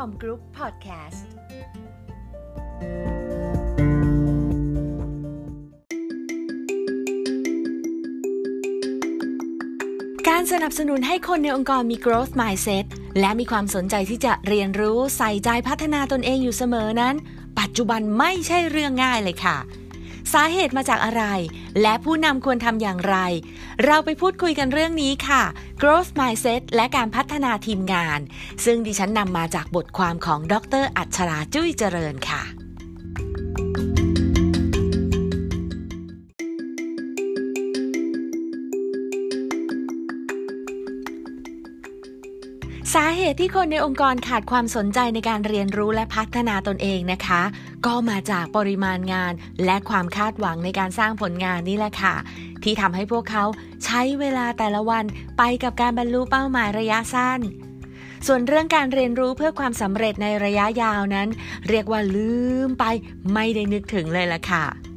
[0.00, 1.20] com Group Podcast
[10.28, 12.84] การสนับสนุนให้คนในองค์กรมี growth mindset
[13.20, 17.14] และมีความสนใจที่จะเรียนรู้ใส่ใจพัฒนาตนเองอยู่เสมอนั้น
[17.60, 19.56] ปัจจุบันไม่ใช่เรื่องง่ายเลยค่ะ
[20.32, 21.24] สาเหตุมาจากอะไร
[21.82, 23.16] และผู้นำควรทำอย่างไร
[23.84, 25.42] เราไปพูดคุยกันเรื่องนี้ค่ะ
[25.80, 28.20] growth mindset และการพัฒนาทีมงาน
[28.64, 32.69] ซึ่งดิฉันนำมาจากบทความของดร อัชราจุ้ยเจริญค่ะ
[42.94, 47.42] สาเหตุที่คนในองค์กรขาดความสนใจในการเรียนรู้และพัฒนาตนเองนะคะ
[47.86, 49.32] ก็มาจากปริมาณงาน
[49.64, 52.14] และความคาดหวังในการสร้างผลงานนี่แหละค่ะ
[52.62, 53.44] ที่ทำให้พวกเขา
[53.84, 55.04] ใช้เวลาแต่ละวัน
[55.38, 57.40] ไปกับการบรรลุเป้าหมายระยะสั้น
[58.26, 61.28] ส่วนเรื่องการเรียนรู้เพื่อความสำเร็จในระยะยาวนั้น
[61.68, 62.32] เรียกว่าลื
[62.68, 62.84] มไป
[63.34, 64.89] ไม่ได้นึกถึงเลยล่ะค่ะ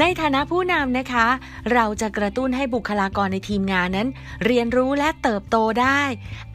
[0.00, 1.26] ในฐานะผู้นำนะคะ
[1.72, 4.08] เราจะกระตุ้นให้บุคลากรในทีมงานนั้น
[4.44, 6.00] เรียนรู้และเติบโตได้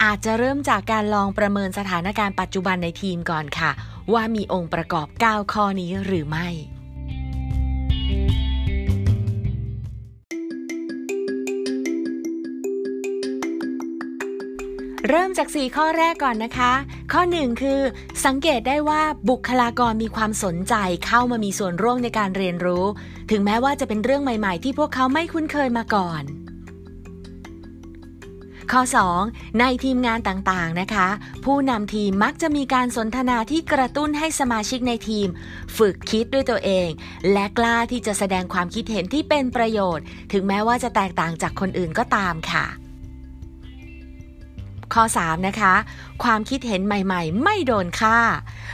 [0.04, 3.70] อาจจะเริ่มจากการลองประเมินสถานการณ์ปัจจุบันในทีมก่อนค่ะ
[4.12, 6.48] ว่ามีองค์ประกอบ 9 ข้อนี้หรือไม่
[15.08, 16.72] เริ่มจาก 4 ข้อแรกก่อนนะคะ
[17.12, 17.80] ข้อ 1 คือ
[18.24, 20.74] สังเกตได้ว่าบุคลากรมีความสนใจ
[21.06, 22.84] เข้ามามีส่วนร่วมในการเรียนรู้
[23.30, 26.22] ถึงแม้ว่าจะเป็นเรื่องใหม่ ๆ ที่พวกเขาไม่คุ้นเคยมาก่อน
[28.72, 28.82] ข้อ
[29.20, 31.08] 2 ในทีมงานต่างๆนะคะ
[31.44, 35.28] ผู้นำทีมมักจะมีการสนทนาที่กระตุ้นให้สมาชิกในทีม
[35.76, 36.88] ฝึกคิดด้วยตัวเอง
[37.32, 42.81] และกล้าที่จะแสดงความคิดเห็นที่เป็นประโยชน์ ถึงแม้ว่าจะแตกต่างจากคนอื่นก็ตามค่ะ
[44.94, 45.74] ข้อ 3 นะคะ
[46.22, 48.18] ความคิดเห็นใหม่ๆ ไม่โดนค่า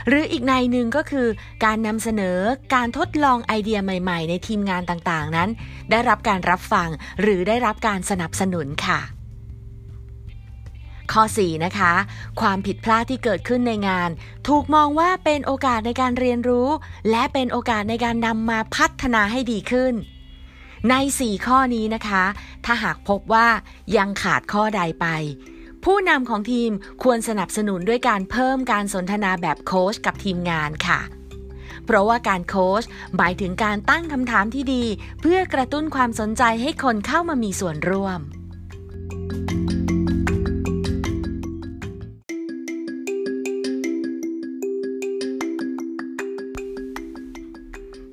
[0.07, 1.27] หรืออีกในหนึ่งก็คือ
[1.65, 2.37] การนำเสนอ
[2.75, 5.49] การทดลองไอเดียใหม่ๆ ในทีมงานต่างๆ นั้น
[5.91, 6.89] ได้รับการรับฟัง
[7.21, 8.99] หรือได้รับการสนับสนุนค่ะ
[11.11, 11.93] ข้อ 4 นะคะ
[12.41, 14.09] ความผิดพลาดที่เกิดขึ้นในงาน
[14.47, 16.69] ถูกมองว่าเป็นโอกาสในการเรียนรู้
[17.09, 19.93] และเป็นโอกาสในการนำมาพัฒนาให้ดีขึ้น
[20.89, 22.23] ใน 4 ข้อนี้นะคะ
[22.65, 23.47] ถ้าหากพบว่า
[23.97, 25.07] ยังขาดข้อใดไป
[25.85, 26.71] ผู้นำของทีม
[27.03, 30.99] ควรสนับสนุนด้วยการเพิ่มการสนทนาแบบโค้ชกับทีมงานค่ะ
[31.85, 32.83] เพราะว่าการโค้ช
[33.17, 34.83] หมายถึงการตั้งคำถามที่ดี
[35.21, 38.19] เพื่อกระตุ้นความสนใจให้คนเข้ามามีส่วนร่วม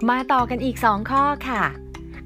[0.08, 1.62] มาต่อกันอีก 2 ข้อค่ะ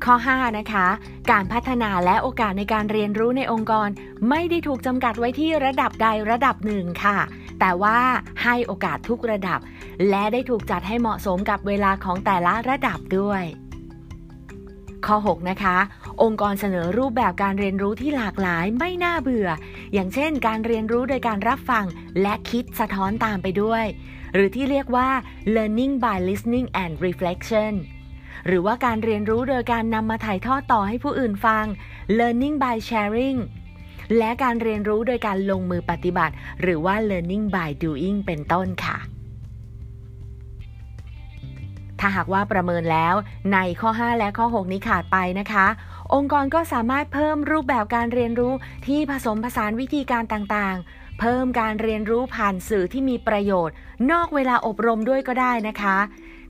[0.04, 0.86] ข้อ 5 นะคะ
[1.30, 3.88] การพัฒนาและโอกาสในการเรียนรู้ในองค์กร
[4.28, 7.18] ไม่ได้ถูกจำกัดไว้ที่ระดับใดระดับหนึ่งค่ะ
[7.60, 7.98] แต่ว่า
[8.42, 9.60] ให้โอกาสทุกระดับ
[10.08, 13.42] และได้ถูกจัดให้เหมาะสมกับเวลาของแต่ละระดับด้วย
[15.06, 15.76] ข้อ 6 นะคะ
[16.22, 19.48] องค์กรเสนอรูปแบบการเรียนรู้ที่หลากหลายไม่น่าเบื่อ
[19.92, 21.84] อย่างเช่น การเรียนรู้โดยการรับฟัง
[22.22, 23.84] และคิดสะท้อนตามไปด้วย
[24.34, 25.08] หรือที่เรียกว่า
[25.54, 27.74] learning by listening and reflection
[28.46, 31.64] หรือว่าการเรียนรู้โดยการนำมาถ่ายทอดต่อให้ผู้อื่นฟัง
[32.18, 33.38] learning by sharing
[34.18, 38.98] และการเรียนรู้โดยการลงมือปฏิบัติ หรือว่า learning by doing เป็นต้นค่ะ
[42.00, 43.14] ถ้าหากว่าประเมินแล้ว
[43.52, 45.66] ในข้อ 5 และข้อ 6 นี้ขาดไปนะคะ
[46.14, 48.52] องค์กรก็สามารถเพิ่มรูปแบบการเรียนรู้
[48.86, 53.74] ที่ผสมผสานวิธีการต่างๆ เพิ่มการเรียนรู้ผ่านสื่อที่มีประโยชน์
[54.10, 55.96] นอกเวลาอบรมด้วยก็ได้นะคะ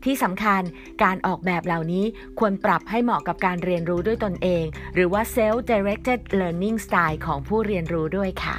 [0.04, 0.62] ที่สำคัญ
[1.02, 2.04] การออกแบบเหล่านี้
[2.38, 8.58] ควรปรับให้เหมาะกับการเรียนรู้ด้วยตนเอง หรือว่า self directed learning style ของผู้เรียนรู้ด้วยค่ะ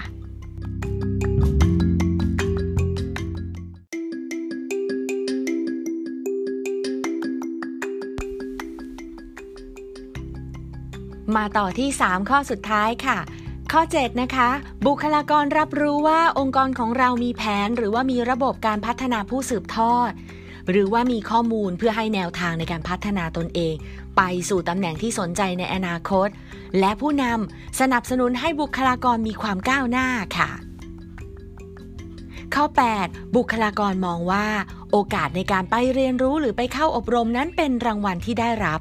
[11.35, 13.17] มาต่อที่ 3 ข้อสุดท้ายค่ะ
[13.71, 14.49] ข้อ 7 นะคะ
[14.85, 20.11] บุคลากรรับรู้ว่าองค์กรของเรามีแผน หรือว่ามีระบบการพัฒนาผู้สืบทอด
[20.69, 23.75] หรือว่ามีข้อมูลเพื่อให้แนวทางในการพัฒนาตนเอง
[24.17, 26.27] ไปสู่ตำแหน่งที่สนใจในอนาคต
[26.79, 30.49] และผู้นำสนับสนุนให้บุคลากรมีความก้าวหน้าค่ะ
[32.55, 32.65] ข้อ
[32.99, 34.47] 8 บุคลากรมองว่า
[34.91, 38.79] โอกาสในการไปเรียนรู้หรือไปเข้าอบรมนั้นเป็นรางวัลที่ได้รับ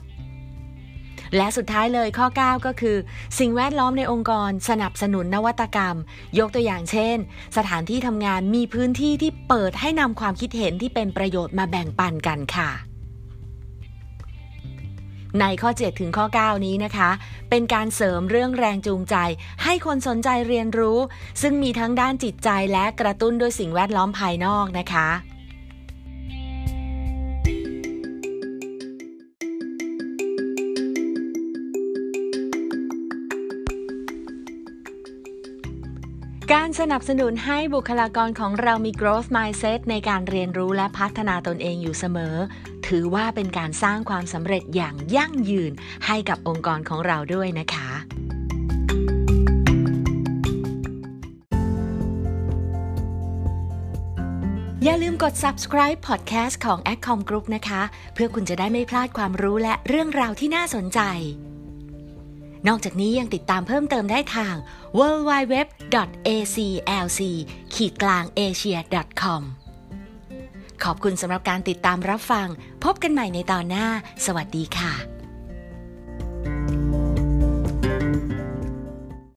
[1.37, 2.97] และสุดท้ายเลยข้อ 9 ก็คือ
[3.39, 5.97] สิ่งแวดล้อมในองค์กรสนับสนุนนวัตกรรม
[6.39, 7.17] ยกตัวอย่างเช่น
[7.57, 12.71] สถานที่ทำงานมีพื้นที่ที่เปิดให้นำความคิดเห็นที่เป็นประโยชน์มาแบ่งปันกันค่ะ
[15.41, 17.11] ในข้อ 7 ถึงข้อ 9 นี้นะคะ
[17.51, 19.17] เป็นการเสริมเรื่องแรงจูงใจ
[19.65, 20.99] ให้คนสนใจเรียนรู้
[21.43, 25.09] ซึ่งมีทั้งด้านจิตใจและกระตุ้นด้วยสิ่งแวดล้อมภายนอกนะคะ
[36.57, 42.37] การสนับสนุนให้บุคลากรของเรามี growth mindset ในการเรียนรู้และพัฒนาตนเองอยู่เสมอ
[42.87, 45.73] ถือว่าเป็นการสร้างความสำเร็จอย่างยั่งยืน
[46.07, 47.91] ให้กับองค์กรของเราด้วยนะคะ
[54.85, 57.83] อย่าลืมกด subscribe podcast ของ Acom Group นะคะ
[58.15, 61.01] เพื่อคุณจะได้ไม่พลาดความรู้และเรื่องราวที่น่าสนใจ
[62.69, 64.55] นอกจากนี้ยังติดตามเพิ่มเติมได้ทาง
[64.99, 65.57] w w w
[66.29, 66.57] a c
[67.05, 67.21] l c
[67.75, 69.43] ขีดกลาง asia.com
[70.85, 72.49] ขอบคุณสำหรับการติดตามรับฟัง
[72.85, 73.87] พบกันใหม่ในตอนหน้า
[74.27, 75.20] สวัสดีค่ะ